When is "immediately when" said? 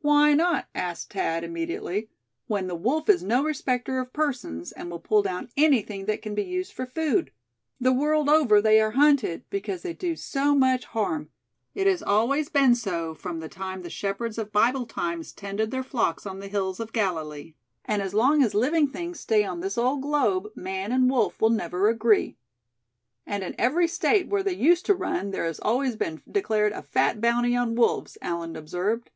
1.44-2.68